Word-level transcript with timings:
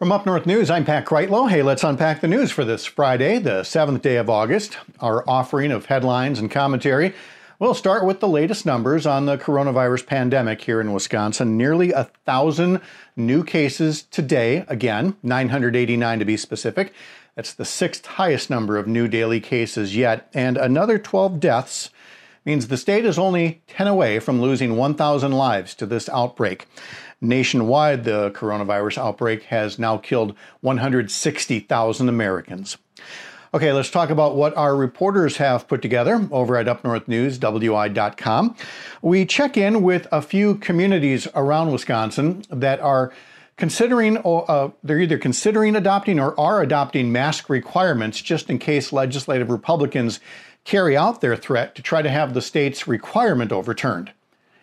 From 0.00 0.12
Up 0.12 0.24
North 0.24 0.46
News, 0.46 0.70
I'm 0.70 0.86
Pat 0.86 1.04
Kreitlow. 1.04 1.50
Hey, 1.50 1.62
let's 1.62 1.84
unpack 1.84 2.22
the 2.22 2.26
news 2.26 2.50
for 2.50 2.64
this 2.64 2.86
Friday, 2.86 3.38
the 3.38 3.60
7th 3.60 4.00
day 4.00 4.16
of 4.16 4.30
August. 4.30 4.78
Our 4.98 5.28
offering 5.28 5.70
of 5.70 5.84
headlines 5.84 6.38
and 6.38 6.50
commentary. 6.50 7.12
We'll 7.58 7.74
start 7.74 8.06
with 8.06 8.20
the 8.20 8.26
latest 8.26 8.64
numbers 8.64 9.04
on 9.04 9.26
the 9.26 9.36
coronavirus 9.36 10.06
pandemic 10.06 10.62
here 10.62 10.80
in 10.80 10.94
Wisconsin. 10.94 11.58
Nearly 11.58 11.92
a 11.92 12.04
thousand 12.24 12.80
new 13.14 13.44
cases 13.44 14.04
today, 14.04 14.64
again, 14.68 15.16
989 15.22 16.18
to 16.18 16.24
be 16.24 16.38
specific. 16.38 16.94
That's 17.34 17.52
the 17.52 17.66
sixth 17.66 18.06
highest 18.06 18.48
number 18.48 18.78
of 18.78 18.88
new 18.88 19.06
daily 19.06 19.38
cases 19.38 19.94
yet, 19.94 20.30
and 20.32 20.56
another 20.56 20.98
12 20.98 21.38
deaths 21.38 21.90
means 22.50 22.66
the 22.66 22.76
state 22.76 23.04
is 23.04 23.16
only 23.16 23.62
10 23.68 23.86
away 23.86 24.18
from 24.18 24.40
losing 24.40 24.76
1,000 24.76 25.30
lives 25.30 25.72
to 25.72 25.86
this 25.86 26.08
outbreak. 26.08 26.66
Nationwide, 27.20 28.02
the 28.02 28.32
coronavirus 28.32 28.98
outbreak 28.98 29.44
has 29.44 29.78
now 29.78 29.96
killed 29.96 30.34
160,000 30.60 32.08
Americans. 32.08 32.76
Okay, 33.54 33.72
let's 33.72 33.92
talk 33.92 34.10
about 34.10 34.34
what 34.34 34.56
our 34.56 34.74
reporters 34.74 35.36
have 35.36 35.68
put 35.68 35.80
together 35.80 36.26
over 36.32 36.56
at 36.56 36.66
upnorthnewswi.com. 36.66 38.56
We 39.00 39.26
check 39.26 39.56
in 39.56 39.82
with 39.82 40.08
a 40.10 40.20
few 40.20 40.56
communities 40.56 41.28
around 41.36 41.70
Wisconsin 41.70 42.42
that 42.50 42.80
are 42.80 43.12
considering, 43.60 44.16
uh, 44.24 44.70
they're 44.82 44.98
either 44.98 45.18
considering 45.18 45.76
adopting 45.76 46.18
or 46.18 46.38
are 46.40 46.62
adopting 46.62 47.12
mask 47.12 47.50
requirements 47.50 48.20
just 48.20 48.48
in 48.48 48.58
case 48.58 48.92
legislative 48.92 49.50
Republicans 49.50 50.18
carry 50.64 50.96
out 50.96 51.20
their 51.20 51.36
threat 51.36 51.74
to 51.74 51.82
try 51.82 52.00
to 52.00 52.10
have 52.10 52.32
the 52.32 52.40
state's 52.40 52.88
requirement 52.88 53.52
overturned 53.52 54.12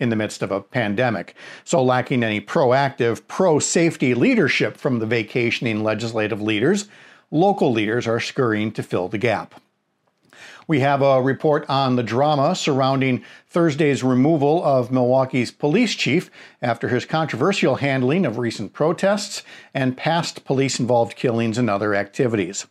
in 0.00 0.08
the 0.08 0.16
midst 0.16 0.42
of 0.42 0.50
a 0.50 0.60
pandemic. 0.60 1.36
So, 1.62 1.82
lacking 1.82 2.24
any 2.24 2.40
proactive, 2.40 3.26
pro 3.28 3.60
safety 3.60 4.12
leadership 4.12 4.76
from 4.76 4.98
the 4.98 5.06
vacationing 5.06 5.84
legislative 5.84 6.42
leaders, 6.42 6.88
local 7.30 7.70
leaders 7.70 8.08
are 8.08 8.18
scurrying 8.18 8.72
to 8.72 8.82
fill 8.82 9.06
the 9.08 9.18
gap. 9.18 9.60
We 10.66 10.80
have 10.80 11.02
a 11.02 11.20
report 11.20 11.64
on 11.68 11.96
the 11.96 12.02
drama 12.02 12.54
surrounding 12.54 13.24
Thursday's 13.48 14.02
removal 14.02 14.64
of 14.64 14.90
Milwaukee's 14.90 15.50
police 15.50 15.94
chief 15.94 16.30
after 16.62 16.88
his 16.88 17.04
controversial 17.04 17.76
handling 17.76 18.24
of 18.24 18.38
recent 18.38 18.72
protests 18.72 19.42
and 19.74 19.96
past 19.96 20.44
police 20.44 20.78
involved 20.78 21.16
killings 21.16 21.58
and 21.58 21.68
other 21.68 21.94
activities. 21.94 22.66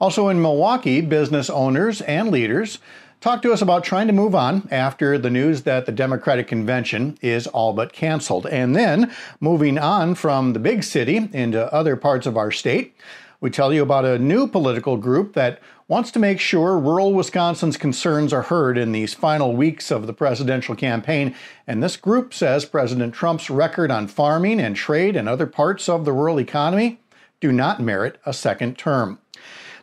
Also 0.00 0.28
in 0.28 0.40
Milwaukee, 0.40 1.00
business 1.00 1.48
owners 1.48 2.00
and 2.02 2.30
leaders 2.30 2.78
talk 3.20 3.42
to 3.42 3.52
us 3.52 3.62
about 3.62 3.82
trying 3.82 4.06
to 4.06 4.12
move 4.12 4.34
on 4.34 4.68
after 4.70 5.18
the 5.18 5.30
news 5.30 5.62
that 5.62 5.86
the 5.86 5.92
Democratic 5.92 6.46
convention 6.46 7.18
is 7.22 7.46
all 7.48 7.72
but 7.72 7.92
canceled. 7.92 8.46
And 8.46 8.76
then 8.76 9.10
moving 9.40 9.78
on 9.78 10.14
from 10.14 10.52
the 10.52 10.58
big 10.58 10.84
city 10.84 11.28
into 11.32 11.72
other 11.72 11.96
parts 11.96 12.26
of 12.26 12.36
our 12.36 12.50
state, 12.50 12.94
we 13.40 13.50
tell 13.50 13.72
you 13.72 13.82
about 13.82 14.04
a 14.04 14.18
new 14.18 14.46
political 14.46 14.96
group 14.96 15.34
that 15.34 15.60
wants 15.88 16.10
to 16.10 16.18
make 16.18 16.40
sure 16.40 16.78
rural 16.78 17.12
Wisconsin's 17.12 17.76
concerns 17.76 18.32
are 18.32 18.42
heard 18.42 18.76
in 18.76 18.92
these 18.92 19.14
final 19.14 19.54
weeks 19.54 19.90
of 19.90 20.06
the 20.06 20.12
presidential 20.12 20.74
campaign. 20.74 21.34
And 21.66 21.82
this 21.82 21.96
group 21.96 22.34
says 22.34 22.64
President 22.64 23.14
Trump's 23.14 23.50
record 23.50 23.90
on 23.90 24.08
farming 24.08 24.60
and 24.60 24.74
trade 24.74 25.16
and 25.16 25.28
other 25.28 25.46
parts 25.46 25.88
of 25.88 26.04
the 26.04 26.12
rural 26.12 26.40
economy 26.40 26.98
do 27.40 27.52
not 27.52 27.80
merit 27.80 28.18
a 28.24 28.32
second 28.32 28.78
term. 28.78 29.18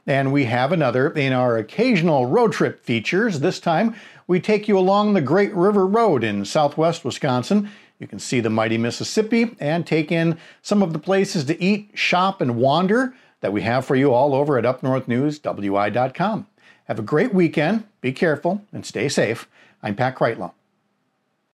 And 0.05 0.33
we 0.33 0.45
have 0.45 0.73
another 0.73 1.09
in 1.11 1.31
our 1.31 1.57
occasional 1.57 2.25
road 2.25 2.51
trip 2.51 2.83
features. 2.83 3.39
This 3.39 3.59
time, 3.59 3.95
we 4.27 4.41
take 4.41 4.67
you 4.67 4.77
along 4.77 5.13
the 5.13 5.21
Great 5.21 5.53
River 5.53 5.87
Road 5.87 6.23
in 6.23 6.43
southwest 6.43 7.05
Wisconsin. 7.05 7.69
You 7.99 8.07
can 8.07 8.19
see 8.19 8.41
the 8.41 8.49
mighty 8.49 8.77
Mississippi 8.77 9.55
and 9.61 9.87
take 9.87 10.11
in 10.11 10.37
some 10.61 10.83
of 10.83 10.91
the 10.91 10.99
places 10.99 11.45
to 11.45 11.61
eat, 11.63 11.91
shop, 11.93 12.41
and 12.41 12.57
wander 12.57 13.15
that 13.43 13.51
we 13.51 13.61
have 13.61 13.85
for 13.85 13.95
you 13.97 14.13
all 14.13 14.33
over 14.33 14.57
at 14.57 14.63
UpNorthNewsWI.com. 14.63 16.47
Have 16.85 16.99
a 16.99 17.03
great 17.03 17.33
weekend, 17.33 17.83
be 17.99 18.13
careful, 18.13 18.61
and 18.71 18.85
stay 18.85 19.09
safe. 19.09 19.49
I'm 19.83 19.95
Pat 19.95 20.15
Kreitlow. 20.15 20.53